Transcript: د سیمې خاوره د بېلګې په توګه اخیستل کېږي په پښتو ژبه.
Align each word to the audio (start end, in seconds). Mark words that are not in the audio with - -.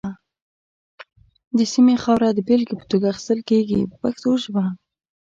د 1.57 1.59
سیمې 1.73 1.95
خاوره 2.03 2.29
د 2.33 2.39
بېلګې 2.47 2.75
په 2.79 2.85
توګه 2.91 3.05
اخیستل 3.09 3.39
کېږي 3.49 3.79
په 3.89 3.95
پښتو 4.03 4.29
ژبه. 4.43 4.63